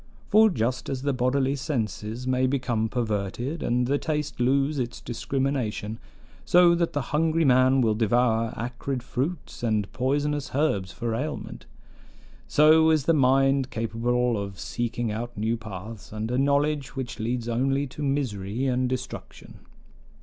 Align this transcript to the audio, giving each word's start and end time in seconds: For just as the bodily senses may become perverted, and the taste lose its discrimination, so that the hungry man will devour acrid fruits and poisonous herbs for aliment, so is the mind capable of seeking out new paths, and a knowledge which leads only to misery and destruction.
For 0.29 0.49
just 0.49 0.89
as 0.89 1.03
the 1.03 1.13
bodily 1.13 1.55
senses 1.55 2.25
may 2.25 2.47
become 2.47 2.89
perverted, 2.89 3.61
and 3.61 3.85
the 3.85 3.99
taste 3.99 4.39
lose 4.39 4.79
its 4.79 4.99
discrimination, 4.99 5.99
so 6.43 6.73
that 6.73 6.93
the 6.93 7.13
hungry 7.13 7.45
man 7.45 7.81
will 7.81 7.93
devour 7.93 8.51
acrid 8.57 9.03
fruits 9.03 9.61
and 9.61 9.93
poisonous 9.93 10.55
herbs 10.55 10.91
for 10.91 11.13
aliment, 11.13 11.67
so 12.47 12.89
is 12.89 13.05
the 13.05 13.13
mind 13.13 13.69
capable 13.69 14.41
of 14.41 14.59
seeking 14.59 15.11
out 15.11 15.37
new 15.37 15.55
paths, 15.55 16.11
and 16.11 16.31
a 16.31 16.37
knowledge 16.39 16.95
which 16.95 17.19
leads 17.19 17.47
only 17.47 17.85
to 17.85 18.01
misery 18.01 18.65
and 18.65 18.89
destruction. 18.89 19.59